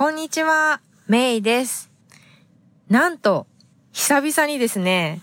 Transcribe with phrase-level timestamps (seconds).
[0.00, 1.90] こんにちは、メイです。
[2.88, 3.46] なんと、
[3.92, 5.20] 久々にですね、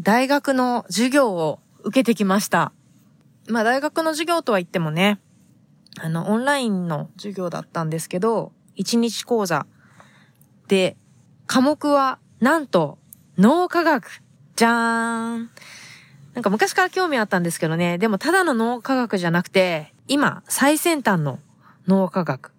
[0.00, 2.72] 大学の授業を受けてきました。
[3.48, 5.20] まあ大学の授業とは言ってもね、
[6.00, 9.66] あの、オンラインの授業だったんですけど、1日講座
[10.68, 10.96] で、
[11.46, 12.96] 科目は、なんと、
[13.36, 14.22] 脳科学。
[14.56, 15.50] じゃーん。
[16.32, 21.40] なんか昔から興味あったんですけどね、でもただの脳科学じゃなくて、今、最先端の
[21.86, 22.52] 脳科学。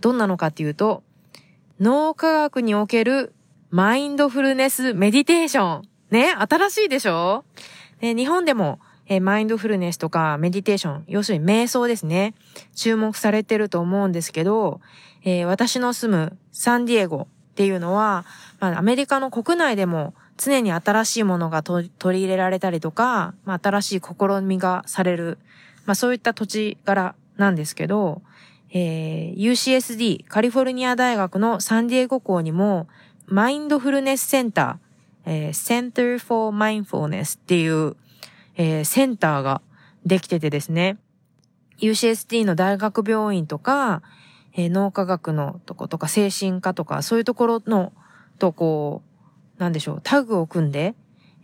[0.00, 1.02] どんなのかっていうと、
[1.80, 3.32] 脳科学における
[3.70, 5.82] マインドフルネスメディテーション。
[6.10, 7.44] ね、新しいでしょ？
[8.00, 8.78] で日本でも、
[9.08, 12.34] えマインドフルネスとかメディテーション、要するに瞑想ですね。
[12.74, 14.80] 注目されてると思うんですけど、
[15.24, 18.24] えー、私の住むサンディエゴっていうのは、
[18.60, 25.38] まあ、アメリカの国内でも常に新しいものが取り入れられたりとか、まあ、新しい試みがされる、
[25.84, 28.22] まあ、そういった土地柄なんですけど、
[28.70, 32.88] えー、UCSD カリフォルニア大学のサンディエゴ校にも
[33.26, 37.96] マインドフルネスセンター、えー、Center for Mindfulness っていう、
[38.56, 39.62] えー、センターが
[40.04, 40.98] できててですね、
[41.78, 44.02] UCSD の大学病院とか、
[44.54, 47.92] えー、脳科学のとことか精神科とかそういうところの
[48.38, 49.02] とこ
[49.58, 50.94] う、なんでしょう、タグを組んで、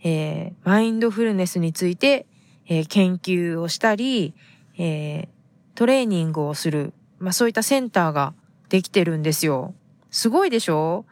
[0.03, 2.25] えー、マインドフルネスについて、
[2.67, 4.33] えー、研究をしたり、
[4.77, 5.27] えー、
[5.75, 6.93] トレーニングをする
[7.23, 8.33] まあそういったセンターが
[8.69, 9.73] できてるんですよ。
[10.11, 11.05] すごいでしょ？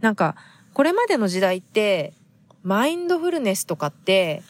[0.00, 0.34] なんか、
[0.72, 2.14] これまでの時代って、
[2.62, 4.42] マインドフルネスとかって、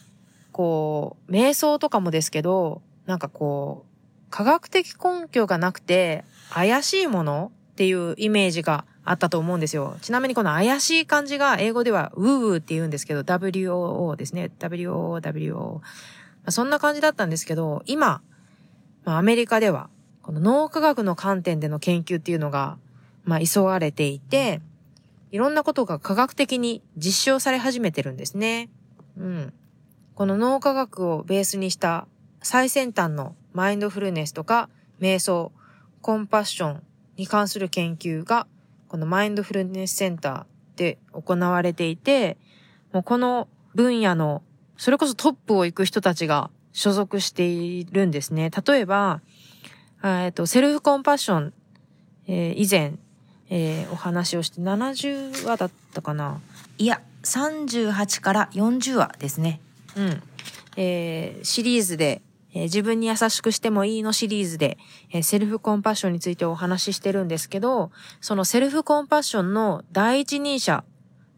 [0.53, 9.97] こう、瞑想とかもですけど、なんかこう、科学的根拠がなくて、怪しいものっていうイメージがあったと思うんですよ。
[10.03, 14.51] ちなみにこの怪しい漢字が英語ではウーウーって言うんですけど、WOO ですね。
[14.59, 15.75] WOO、WO。
[15.75, 15.83] ま
[16.47, 18.21] あ、そんな感じだったんですけど、今、
[19.05, 19.89] ま、アメリカでは
[20.29, 22.77] この脳科学の観点での研究っていうのが、
[23.25, 24.61] まあ、急がれていて、
[25.31, 28.69] いろんなことが科学的に実証され始めてるんですね。
[29.17, 29.55] うん。
[30.15, 32.07] この脳科学をベースにした
[32.43, 34.69] 最先端のマインドフルネスとか
[35.01, 35.51] 瞑想、
[36.03, 36.83] コンパッション
[37.17, 38.47] に関する研究が、
[38.89, 42.37] このマインドフルネスセンターで行われていて、
[42.93, 44.43] もうこの分野の、
[44.77, 48.51] それこそトップを行く人たちが所属しているんですね。
[48.51, 49.23] 例えば、
[50.05, 51.53] えっと、セルフコンパッション、
[52.29, 52.95] えー、以前、
[53.51, 56.41] えー、お話をして70話だったかな
[56.79, 59.61] いや、38から40話ですね。
[59.97, 60.23] うん。
[60.77, 62.23] えー、シリーズで、
[62.55, 64.79] えー、自分に優しくしてもいいのシリーズで、
[65.11, 70.85] えー、セルフコンパッションについてお話ししてるんですけど、そのセルフコンパッションの第一人者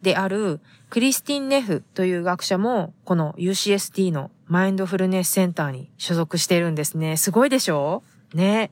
[0.03, 0.61] である
[0.91, 7.17] クリスティン・ネフという学者も、この UCST のマインドフルネスセンターに所属してるんですね。
[7.17, 8.03] すごいでしょ？
[8.35, 8.71] ね。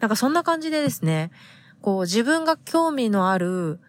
[0.00, 1.30] なんかそんな感じでですね、
[1.80, 3.80] こう自分が興味のある、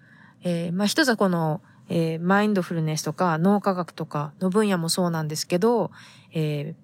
[0.43, 5.91] えー、まあ一つはこの、えー、マインドフルネスとか脳科学とかの分野もそうなんですけど、
[6.33, 6.75] え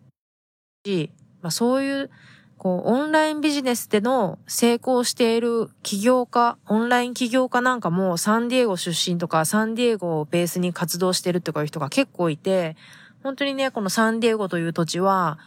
[0.85, 1.09] ー、
[1.41, 2.09] まあそういう、
[2.57, 12.75] こう、オンラインビジネスでの成功している起業家、オンライン起業家なんかもサンディエゴ出身とかサンディエゴをベースに活動してるとかいう人が結構いて、
[13.23, 15.37] 本当にね、このサンディエゴという土地は、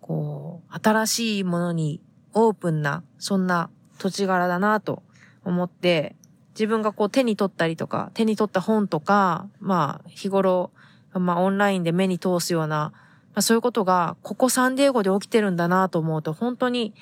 [0.00, 2.00] こう、新しいものに
[2.36, 5.02] オープンな、そんな土地柄だなと
[5.42, 6.14] 思って、
[6.50, 10.70] 自分がこう手に取ったりとか、手に取った本とか、まあ日頃、
[11.14, 12.92] まあオンラインで目に通すような、
[13.34, 16.94] まあそういうことが、ここサンディエゴで起きてるんだなと思うと、本当に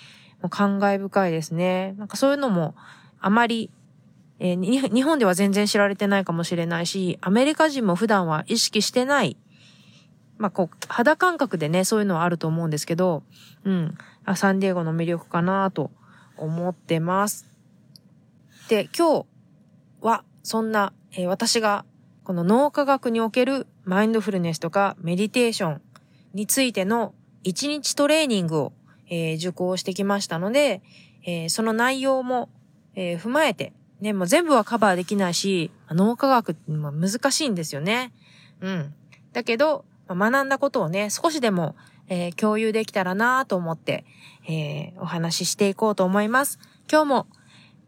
[0.50, 1.96] 感慨深いですね。
[1.98, 2.76] なんかそういうのも、
[3.20, 3.72] あまり、
[4.38, 9.36] えー、日本では全然知られてないかもしれないし、アメリカ人も普段は意識してない、
[10.38, 13.24] まあこう、肌感覚でね、そういうのはあると思うんですけど、
[13.64, 13.98] うん。
[14.36, 15.90] サンディエゴの魅力かなと
[16.36, 17.46] 思ってます。
[18.68, 19.26] で、今日
[20.00, 21.84] はそんな、えー、私が
[22.24, 25.82] この脳科学におけるマインドフルネスとかメディテーション
[26.32, 27.14] についての
[27.44, 28.72] 1日トレーニングを、
[29.08, 30.82] えー、受講してきましたので、
[31.26, 32.48] えー、その内容も、
[32.96, 38.12] え踏まえて、ね、もう全部はカバーできないし、脳科学って難しいんですよね。
[38.60, 38.94] うん。
[39.32, 41.74] だけど、学んだことをね、少しでも
[42.08, 44.04] えー、共有できたらなと思って、
[44.46, 46.58] えー、お話ししていこうと思います。
[46.90, 47.26] 今日も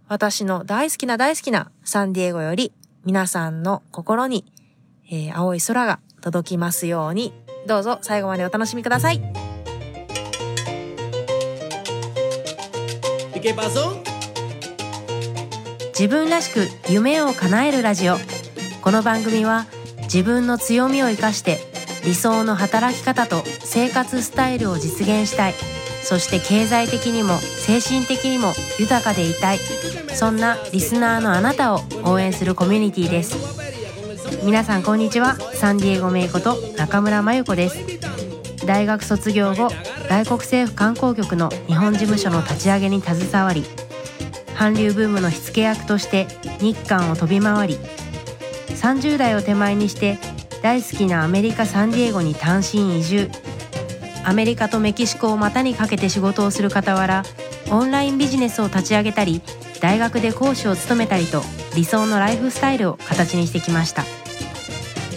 [0.09, 2.73] 私の大好きな大好きなサンディエゴより
[3.05, 4.45] 皆さんの心に、
[5.11, 7.33] えー、青い空が届きますように、
[7.67, 9.21] どうぞ最後までお楽しみください。
[15.91, 18.17] 自分らしく夢を叶えるラジオ。
[18.83, 19.67] この番組は
[20.03, 21.75] 自分の強みを生かして
[22.06, 25.55] 理想の働き方と生活スタイルを実現したい。
[26.03, 29.58] そして経済的にも精神的にも豊かでいたい。
[30.14, 33.37] そんなリスナーのあなたを応援するコミュニティです。
[34.44, 35.35] 皆さんこんにちは。
[35.55, 38.06] サンディエゴメイこと中村真由子です。
[38.67, 39.69] 大学卒業後
[40.08, 43.64] 外国政府観光局の日本事務所の立ち上げに携わり
[44.56, 46.26] 韓流ブームの火付け役として
[46.61, 47.79] 日韓を飛び回り
[48.69, 50.19] 30代を手前にして
[50.67, 53.31] 大好きなアメリカ・サンディエゴに単身移住。
[54.25, 57.23] アメリカとメキシコを股にかけて仕事をする傍ら
[57.71, 59.43] オンラインビジネスを立ち上げたり
[59.81, 61.41] 大学で講師を務めたりと
[61.77, 64.03] 理想のライフスタイルを形にしてきました。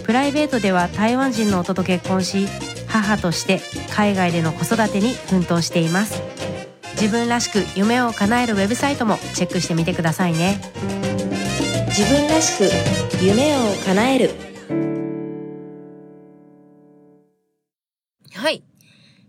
[0.04, 2.46] プライベートでは台湾人の夫と結婚し
[2.86, 3.60] 母として
[3.92, 6.22] 海外での子育てに奮闘しています。
[6.92, 10.60] 自分らしく夢を叶えるウェブサイトもチェックしてみてくださいね。
[11.88, 12.70] 自分らしく
[13.20, 14.49] 夢を叶える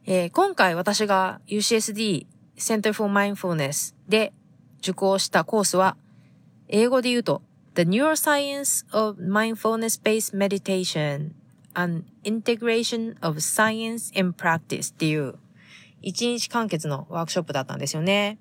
[0.06, 2.26] えー今回私が UCSD
[2.58, 4.34] Center for Mindfulness で
[4.80, 5.96] 受講したコースは、
[6.68, 7.44] 英語で言うと
[7.76, 11.32] The Neuroscience of Mindfulness-Based Meditation
[11.76, 15.36] and Integration of Science in Practice っていう
[16.02, 18.40] 一日完結のワークショップだったんですよね。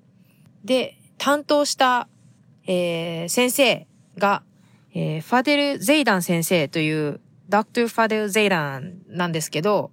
[0.65, 2.07] で、担当した、
[2.65, 3.87] えー先生
[4.17, 4.41] が、
[4.95, 7.19] えーファデル・ゼイダン先生という、
[7.49, 9.91] Doctor Fadel Zeidan なんですけど、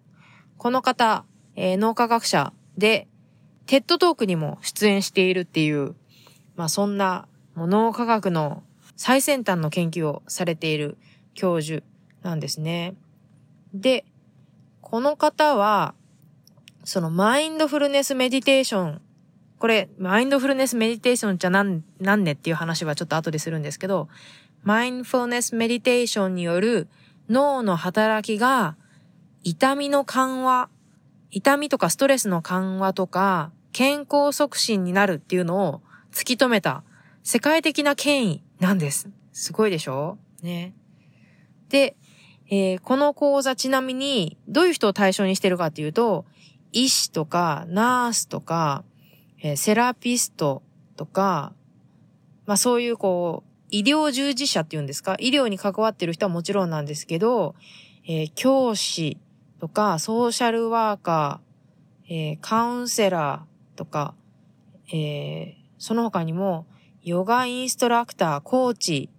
[0.57, 1.27] この方、
[1.61, 3.09] えー脳科学者で、
[3.67, 5.97] TED Talk にも出演しているっていう、
[6.55, 7.27] まあそんな、
[7.57, 8.63] 脳科学の
[8.95, 10.97] 最先端の研究をされている
[11.35, 11.83] 教授
[12.23, 12.95] なんですね。
[13.75, 14.05] で、
[14.81, 15.95] この方は、
[16.85, 19.01] そのマインドフルネスメディテーション、
[19.59, 24.09] これ、マインドフルネスメディテーションじゃなん、なんねっていう話はちょっと後でするんですけど、
[24.63, 26.87] マインドフルネスメディテーションによる
[27.29, 28.77] 脳の働きが
[29.43, 30.69] 痛みの緩和、
[31.31, 35.83] 痛みとかストレスの緩和とか、健康促進になるっていうのを
[36.13, 36.83] 突き止めた
[37.23, 39.11] 世界的な権威なんです。
[39.33, 40.19] すごいでしょ？
[40.43, 40.75] ね。
[41.69, 41.97] で、
[42.51, 46.25] えーこの講座ちなみにどういう人を対象にしてるかっていうと、
[46.73, 48.85] 医師とかナースとか、
[49.43, 50.63] えーセラピスト
[50.97, 51.53] とか、
[52.47, 55.17] まあそういうこう、医療従事者っていうんですか？
[55.21, 57.55] 医療に関わってる人はもちろんなんですけど、
[58.07, 59.19] えー教師
[59.61, 64.15] とか、ソーシャルワーカー、えーカウンセラーとか、
[64.93, 66.67] えーその他にも、
[67.05, 69.11] ヨガインストラクター、コーチ、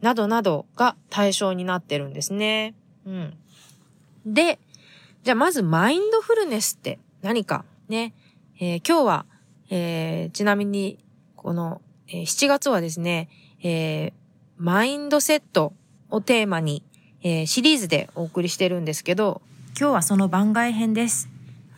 [0.00, 2.74] などなどが対象になってるんですね。
[3.06, 3.36] うん。
[4.26, 4.58] で、
[5.24, 8.12] じゃあまずマインドフルネスって何かね。
[8.60, 9.26] えー今日は、
[9.70, 10.98] えーちなみに、
[11.36, 13.28] この、えー7月はですね、
[13.62, 14.12] えー
[14.56, 15.72] マインドセット
[16.10, 16.82] をテーマに、
[17.22, 19.42] えーシリーズでお送りしてるんですけど、
[19.76, 21.28] 今日はその番外編です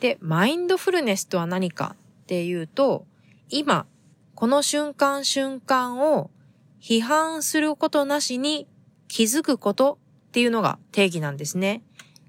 [0.00, 3.06] で、マインドフルネスとは何かっていうと、
[3.48, 3.86] 今、
[4.34, 6.30] この瞬間瞬間を
[6.78, 8.66] 批判することなしに
[9.08, 9.98] 気づくこと
[10.28, 11.80] っていうのが定義なんですね。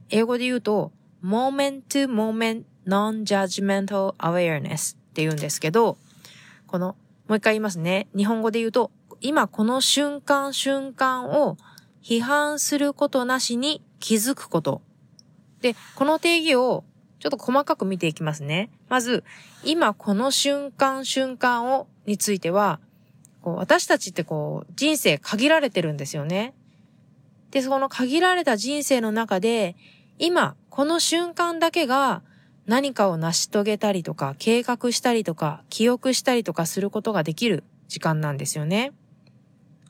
[0.09, 5.97] 英語で言うと、moment to moment non-judgmental awareness って言うんですけど、
[6.67, 6.95] この、
[7.27, 8.07] もう一回言いますね。
[8.15, 11.57] 日本語で言うと、今この瞬間瞬間を
[12.01, 14.86] 批判することなしに気づくこと。
[15.61, 16.83] で、この定義を
[17.19, 18.69] ちょっと細かく見ていきますね。
[18.89, 19.23] まず、
[19.63, 22.79] 今この瞬間瞬間をについては、
[23.41, 26.53] こう私たちってこう人生限られてるんですよね。
[27.51, 29.75] で、その限られた人生の中で、
[30.19, 32.21] 今この瞬間だけが
[32.65, 38.91] 何かを成し遂げたりとか、計画したりとか、記憶したりとかすることができる時間なんですよね。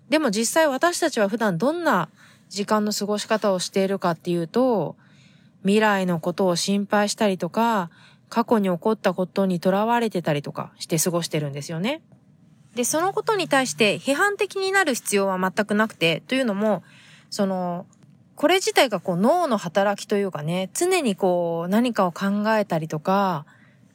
[0.10, 2.10] でも実際私たちは普段どんな
[2.50, 4.96] 時間の過ごし方をしているかっていうと、
[5.68, 7.92] 未来のことを心配したりとか、
[8.30, 12.02] 過去に起こったことにとらわれてたりとかして過ごしてるんですよね。
[12.76, 16.84] で、そのことに対して批判的になる必要は全くなくて、というのも、
[17.30, 17.86] その、
[18.36, 23.46] これ自体がこう脳の働きというかね、常にこう何かを考えたりとか、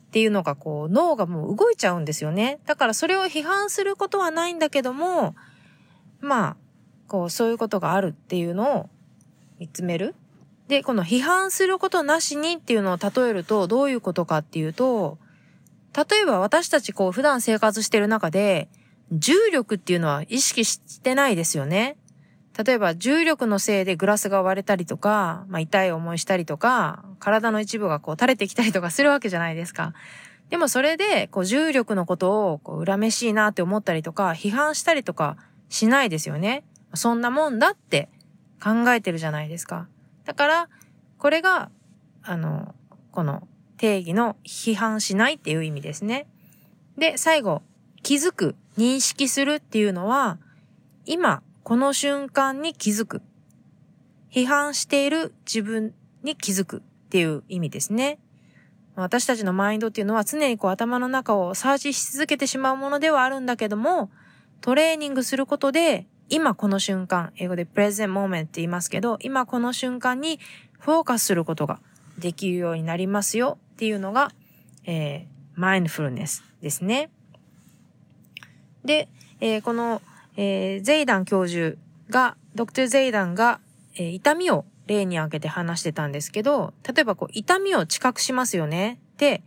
[0.08, 2.58] っていうのがこう脳がもう動いちゃうんですよね。
[2.66, 5.34] だからそれを批判することはないんだけども、
[6.20, 6.56] まあ、
[7.08, 8.90] こうそういうことがあるっていうのを
[9.58, 10.14] 見つめる。
[10.72, 15.18] で、この批判することなしにっていうのを例えるとどういうことかっていうと、
[15.94, 18.70] 例えば私たちこう普段生活してる中で、
[19.12, 21.98] 重力っていうのは意識してないですよね。
[22.56, 29.92] 例えば重力のせいでグラスが割れたりとか、まあ、痛い思いしたりとか、体の一部がこう垂れてきたりとかするわけじゃないですか。
[30.48, 35.36] でもそれで、こう重力のことをこう恨めしいなって思ったりとか、批判したりとか
[35.68, 36.64] しないですよね。
[36.94, 38.08] そんなもんだって
[38.62, 39.86] 考えてるじゃないですか。
[40.24, 40.68] だから、
[41.18, 41.70] これが、
[42.22, 42.74] あの、
[43.10, 46.26] この定義の批判しないっていう意味ですね。
[46.96, 47.62] で、最後、
[48.02, 50.38] 気づく、認識するっていうのは、
[51.04, 53.22] 今、この瞬間に気づく。
[54.30, 58.18] 批判している自分に気づくっていう意味ですね。
[58.94, 64.10] 私たちのマインドっていうのは常にこう頭の中をサーチし続けてしまうものではあるんだけども、
[64.60, 70.40] トレーニングすることで、今この瞬間、英語でプレゼンモーメントって言いますけど、今この瞬間に
[70.78, 71.78] フォーカスすることが
[72.18, 74.32] できるようになりますよっていうのが、
[74.86, 77.10] えー、マインドフルネスですね。
[78.82, 79.10] で、
[79.40, 80.00] えー、この、
[80.38, 81.76] えー、ゼイダン教授
[82.08, 83.60] が、ドクター・ゼイダンが、
[83.96, 88.98] えー、痛みを例に挙げて話してたんですけど、例えばこう、痛みを知覚しますよね。
[89.18, 89.42] で、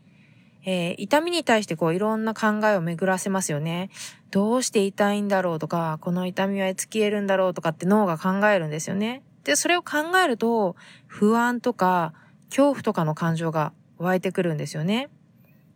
[0.66, 3.92] えー、痛みに対してこう、いろんな考えを巡らせますよね。
[4.32, 9.22] どうして痛いんだろうとか、この痛みはいつ消えるんだろうとかって脳が考えるんですよね。
[9.44, 10.76] で、それを考えると、
[11.08, 12.14] 不安とか、
[12.50, 15.10] 恐怖とかの感情が湧いてくるんですよね。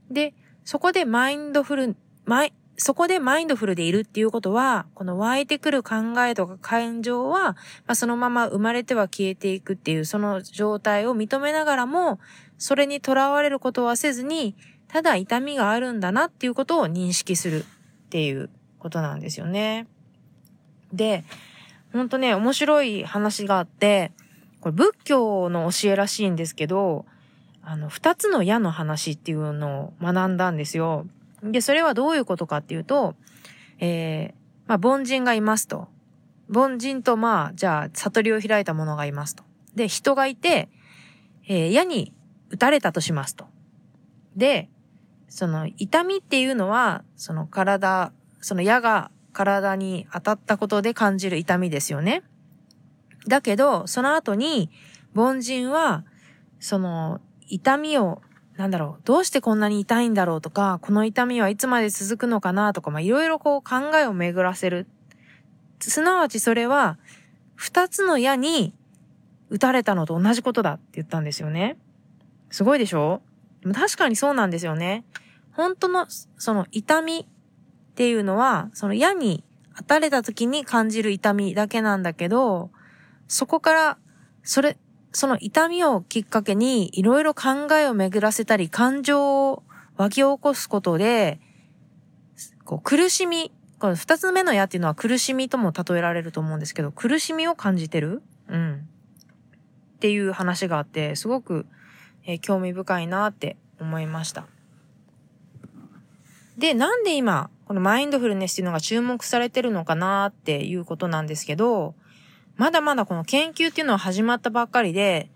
[0.09, 0.33] で、
[0.65, 12.19] そこでマインドフル、マイ、そこでマインドフルでいるっていうことは、この湧いてくる考えとか感情は、まあ、そのまま生まれては消えていくっていうその状態を認めながらも、
[12.57, 14.55] それにとらわれることはせずに、
[14.89, 19.87] ただ痛みがあるんだなっていうことを認識するっていうことなんですよね。
[20.91, 21.23] で、
[21.93, 24.11] ほんとね、面白い話があって、
[24.61, 27.05] これ仏教の教えらしいんですけど、
[27.61, 31.05] あの、二つの矢の話っていうのを学んだんですよ。
[31.43, 33.15] で、それはどういうことかっていうと、
[33.79, 34.33] えー、
[34.67, 35.87] まあ、凡人がいますと。
[36.53, 39.43] 凡人と、まあ、じゃあ、悟りを開いた者がいますと。
[39.75, 40.67] で、人がいて、
[41.47, 42.13] えー、矢に
[42.49, 43.45] 打たれたとしますと。
[44.35, 44.69] で、
[45.29, 52.23] その、痛みっていうのは、その体、その矢が体に当たったことで感じる痛みですよね。
[53.27, 54.69] だけど、その後に、
[55.15, 56.03] 凡人は、
[56.59, 58.21] その、痛みを
[58.59, 64.85] なんだろう、どうしてこんなに痛いんだろうとか、この痛みはいつまで続くのかなとか、まあ、いろいろこう考えを巡らせる。
[65.79, 66.97] すなわちそれは、
[67.55, 68.73] 二つの矢に
[69.49, 71.77] 打たれたのと同じことだって言ったんですよね。
[72.49, 73.21] すごいでしょ？
[73.63, 75.03] 確かにそうなんですよね。
[75.51, 76.05] 本当の、
[76.37, 79.43] その痛みっていうのは、その矢に
[79.77, 82.71] 当たれた時に感じる痛みだけなんだけど、
[83.27, 83.97] そこから、
[84.43, 84.77] それ、
[85.11, 89.63] その痛みをきっかけにいろいろ考えを巡らせたり感情を
[89.97, 91.39] 湧き起こすことで、
[92.63, 98.21] こう苦しみ、この二つ目の矢っていうのは苦しみとも例えられると思うんですけど、苦しみを感じてる？
[98.47, 98.87] うん。
[99.95, 101.65] っていう話があって、すごく、
[102.25, 104.45] えー、興味深いなって思いました。
[106.57, 111.95] で、なんで今、このマインドフルネスっていうのが注目されてるのかなっていうことなんですけど、
[112.57, 115.29] まだまだこの研究っていうのは始まったばっかりで、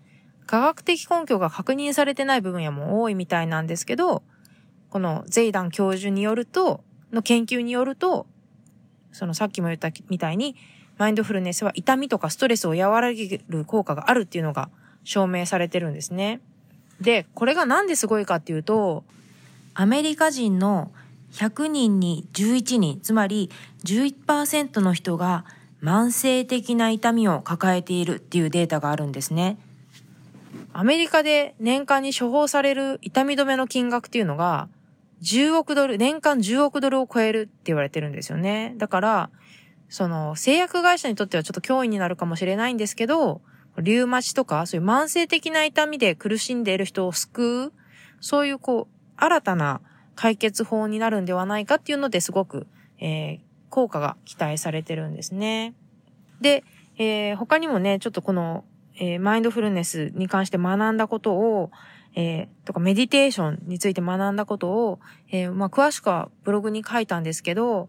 [0.46, 4.22] 科学的根拠が確認されてない部分やも多いみたいなんですけど、
[4.90, 8.26] このゼイダン教授によると、の研究によると、
[9.12, 10.56] そのさっきも言ったみたいに、
[10.98, 14.68] マインドフルネスは痛みとかストレスを和らげる効果があるっていうのが
[15.02, 16.40] 証明されてるんですね。
[17.00, 19.04] で、これがなんですごいかっていうと、
[19.74, 20.92] アメリカ人の
[21.32, 23.50] 100人に11人、つまり
[23.84, 25.44] 11%の人が
[25.82, 29.58] 慢性的な痛みを抱えているっていうデータがあるんですね。
[30.72, 34.68] アメリカで年間に処方される痛み止めの金額っていうのが
[35.22, 38.74] 10億ドル、年間10億ドルを超えるって言われてるんですよね。
[38.78, 39.30] だから、
[39.88, 43.40] その製薬会社にとってはちょっと脅威になるかもしれないんですけど、
[43.78, 47.72] リュウマチとかそういう慢性的な痛みで苦しんでいる人を救う、
[48.20, 49.80] そういうこう、新たな
[50.14, 52.66] 解決法になるんではないかっていうのですごく、
[52.98, 53.40] えー、
[53.70, 55.74] 効果が期待されてるんですね。
[56.40, 56.64] で、
[56.98, 58.64] えー、他にもね、ちょっとこの、
[58.96, 61.70] えー、マインドフルネスに関して学んだことを、
[62.14, 65.00] えー、とかメディテーションについて学んだことを、
[65.30, 67.88] えー、まあ、詳しくはブログに書いたんですけど、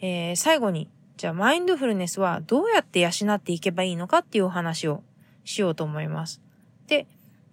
[0.00, 5.02] えー、最後に、じゃあマインドフルネスはどうやって養っていけばいいのかっていうお話を
[5.46, 6.42] しようと思います。
[6.88, 7.06] で、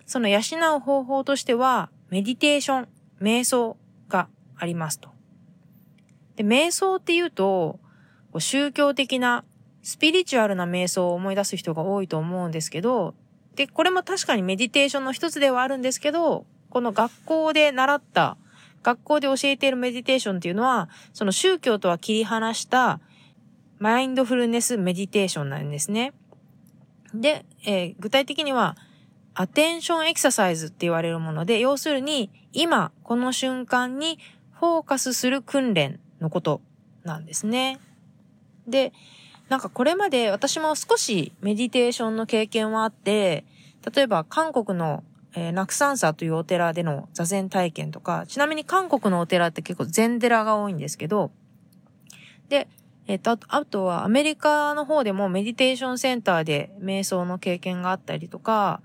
[0.05, 0.39] その養
[0.75, 2.87] う方法としては、メディテーション、
[3.21, 3.77] 瞑想
[4.09, 5.09] がありますと。
[6.35, 7.79] で、瞑想っていうと、
[8.37, 9.45] 宗教的な、
[9.83, 13.15] スピリチュアルな瞑想を思い出す人が多いと思うんですけど、
[13.55, 18.37] で、これも確かにメディテーションの一つではあるんですけど、この学校で習った、
[18.81, 22.99] 学校で教えているメディテーションっていうのは、その宗教とは切り離した
[23.79, 26.13] マインドフルネスメディテーションなんですね。
[27.13, 28.77] で、えー、具体的には、
[29.35, 34.19] アテンションエクササイズって言われるもので、要するに、今、この瞬間に
[34.51, 36.61] フォーカスする訓練のこと
[37.03, 37.79] なんですね。
[38.67, 38.93] で、
[39.49, 43.43] なんかこれまで私も少しメディテーションの経験はあって、
[43.93, 45.03] 例えば韓国の、
[45.35, 51.31] えー、ナクサンサというお寺での座禅体験とか、ちなみに韓国のお寺って結構禅寺が多いんですけど、
[52.49, 52.67] で、
[53.07, 58.81] えっ、と、あとはアメリカの方でもメディテーションセンターで瞑想の経験があったりとか、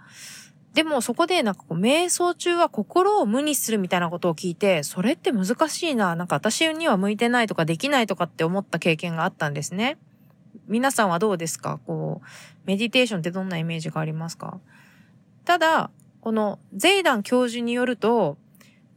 [0.75, 9.99] でもそこでなんかこう瞑想中は心を無にするみたいなことを聞いて、それって難しいな、なんか私には向いてないとかできないとかって思った経験があったんですね。
[10.67, 11.81] 皆さんはどうですか？
[11.87, 12.27] こう、
[12.67, 14.59] メディテーションってどんなイメージがありますか？
[15.45, 18.37] ただ、このゼイダン教授によると、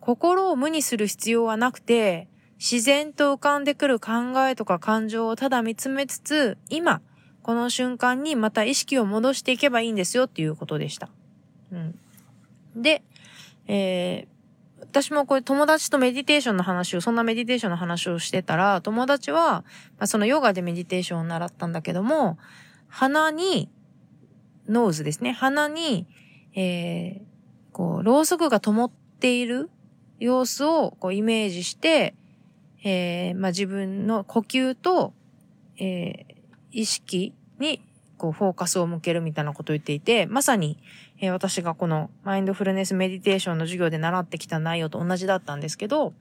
[0.02, 2.28] 心を無にする必要はなくて、
[2.62, 4.12] 自然と浮かんでくる考
[4.48, 7.02] えとか感情をただ見つめつつ、今、
[7.42, 11.10] この瞬間にまた意識を戻していけばいいんですよっていうことでした。
[11.72, 12.00] うん。
[12.76, 13.02] で、
[13.66, 19.64] えー、私もこれ友達とメディテーションの話を、そんなメディテーションの話をしてたら、友達は、ま
[20.02, 22.38] あ、そのヨガでメディテーションを習ったんだけども、
[22.90, 23.70] 鼻に、
[24.70, 25.32] nose ですね。
[25.32, 26.06] 鼻に、
[26.54, 29.72] えー、こう、ろうそくが灯っている
[30.20, 32.14] 様子をこうイメージして、
[32.84, 35.14] えー、まあ、自分の呼吸と、
[35.78, 36.36] えー、
[36.72, 37.82] 意識に、
[38.18, 40.78] こう、フォーカスを向けるみたいなことを言っていて、まさに、
[41.20, 46.14] えー、私がこのマインドフルネスメディテーションの授業で習ってきた内容と同じだったんですけど、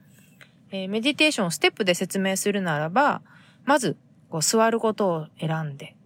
[0.70, 3.22] えー、メディテーションをステップで説明するならば、
[3.64, 3.96] まず、
[4.28, 5.96] こう、座ることを選んで、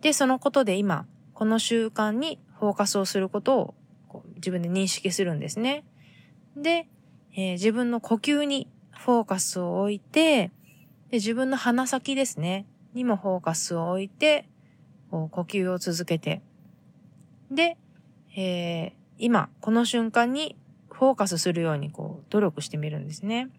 [0.00, 3.74] で、そのことで今、この習慣にフォーカスをすることを
[4.08, 5.84] こう自分で認識するんですね。
[6.56, 6.86] で、
[7.34, 8.68] えー、自分の呼吸に
[9.04, 10.50] フォーカスを置いて、
[11.10, 14.48] で自分の鼻先ですね、にもフォーカスを置いて、
[15.10, 16.40] こう呼吸を続けて、
[17.50, 17.76] で、
[18.34, 20.56] えー、今、この瞬間に
[20.90, 23.50] フォーカスするようにこう努力してみるんですね。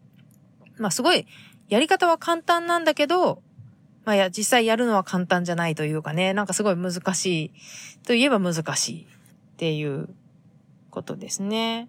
[0.80, 1.28] まあすごい、
[1.70, 3.44] やり方は簡単なんだけど、
[4.04, 7.52] まあや、実際やるのは簡単じゃないというかね、なんかすごい難しい
[8.04, 9.08] といえば難しいっ
[9.58, 10.10] ていう
[10.90, 11.88] ことですね。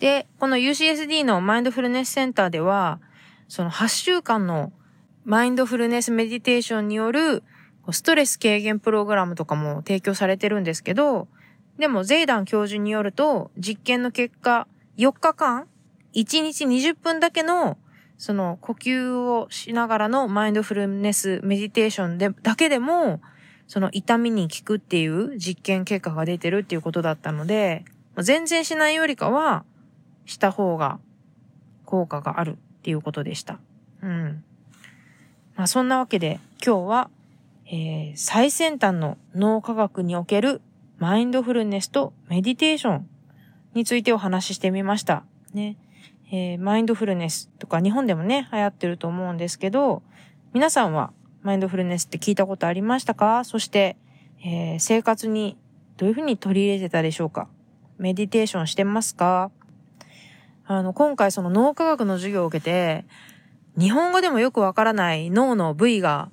[0.00, 3.00] で、この UCSD のマインドフルネスセンターでは、
[3.48, 4.72] その8週間の
[5.24, 7.42] マインドフルネスメディテーションによる
[7.92, 11.28] ストレス軽減プログラムとかも提供されてるんですけど、
[11.78, 15.66] でもゼイダン教授によると、実験の結果、4日間、
[16.14, 17.76] 1日20分だけの、
[18.16, 23.20] その呼吸をしながらのマインドフルネスメディテーションで、だけでも、
[23.66, 27.84] その痛みに効くっていう実験結果が出てるっていうことだったので、
[28.18, 29.64] 全然しないよりかは、
[30.30, 31.00] した方が
[31.84, 33.58] 効果があるっていうことでした。
[34.02, 34.44] うん。
[35.56, 37.10] まあそんなわけで今日は、
[37.66, 40.60] えー、最先端の脳科学における
[40.98, 43.08] マインドフルネスとメディテーション
[43.74, 45.24] についてお話ししてみました。
[45.52, 45.76] ね。
[46.32, 50.02] えー、マインドフルネスとか日本でもね、流行ってると思うんですけど、
[50.52, 51.12] 皆さんは
[51.42, 53.44] マインドフルネスって聞いたことありましたか？
[53.44, 53.96] そして、
[54.44, 55.56] えー、生活に
[55.96, 57.48] どういうふうに取り入れてたでしょうか？
[57.98, 59.50] メディテーションしてますか？
[60.72, 63.04] あの、今回その脳科学の授業を受けて、
[63.76, 66.30] 日本語でもよくわからない脳の部位が、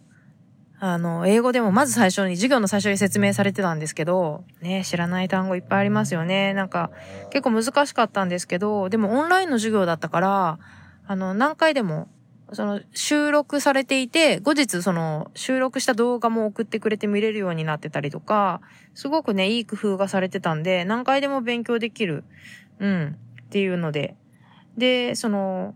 [0.80, 6.54] あの、英語でもまず最初に、授業の最初に説明されてたんですけど、ね、知らない単語いっぱいありますよね。
[6.54, 6.92] なんか、
[7.32, 10.60] 結構難しかったんですけど、でもオンラインの授業だったから、
[11.08, 12.08] あの、何回でも、
[12.54, 18.62] その、収録されていて、後日その、収録した動画も送ってくれて見れるようになってたりとか、
[18.94, 22.24] すごくね、いい工夫がされてたんで、何回でも勉強できる、
[22.78, 24.16] うん、っていうので、
[24.78, 25.76] で、その、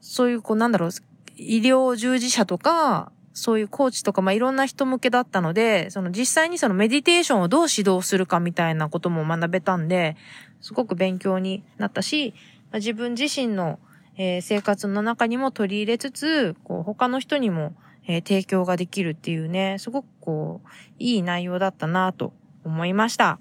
[0.00, 0.90] そういう、こう、なんだろう、
[1.36, 10.16] 医療従事者とか、そういうコーチとか、まあ、いろんな人向けだったので、その実際にそのメディテーションをどう指導するかみたいなことも学べたんで、
[10.62, 12.32] すごく勉強になったし、
[12.70, 13.78] まあ、自分自身の、
[14.16, 17.74] えー、生活の中にも取り入れつつ、こう、他の人にも、
[18.08, 22.32] えー、提供ができるっていうね、すごくこう、いい内容だったなと
[22.64, 23.38] 思いました。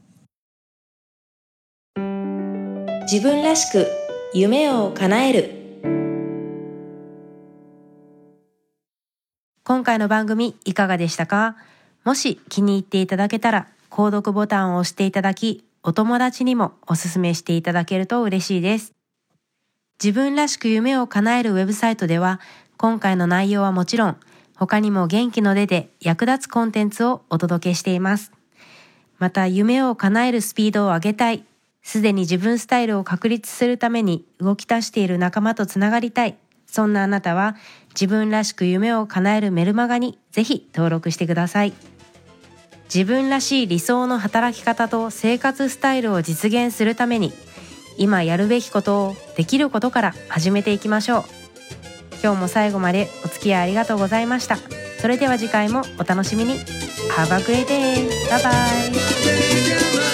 [3.04, 4.05] 自分らしく
[4.38, 5.52] 夢を叶える。
[9.64, 11.56] 今回の番組いかがでしたか？
[12.04, 18.92] もし気に入っていただけたら購読ボタンを押していただきお友達にもおすすめしていただけると嬉しいです。
[20.04, 22.42] 自分らしく夢を叶えるウェブサイトでは
[22.76, 24.18] 今回の内容はもちろん
[24.58, 28.34] 他にも元気の出で役立つコンテンツをお届けしています。
[29.18, 31.46] また夢を叶えるスピードを上げたい
[31.86, 36.36] すでに自分スタイルを確立するために動き出している仲間とつながりたい。
[36.66, 37.56] そんなあなたは
[37.90, 41.74] 自分らしく夢を叶えるメルマガにぜひ登録してください。
[42.92, 47.32] 自分らしい理想の働き方と生活スタイルを実現するために
[47.98, 51.24] 今やるべきことをできることから始めていきましょう。
[52.24, 54.58] 今日も最後までお付き合いありがとうございました。
[55.00, 56.56] それでは次回もお楽しみに。
[57.12, 58.10] Have a great day!
[58.28, 58.42] Bye
[60.00, 60.05] bye!